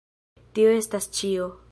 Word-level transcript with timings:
Tio 0.59 0.71
estas 0.77 1.07
ĉio. 1.19 1.51